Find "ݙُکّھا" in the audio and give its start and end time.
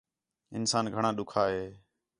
1.17-1.43